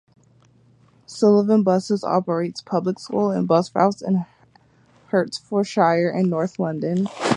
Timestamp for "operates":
2.03-2.59